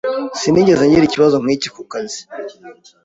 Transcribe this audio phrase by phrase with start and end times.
[0.39, 2.21] Sinigeze ngira ikibazo nkiki ku kazi.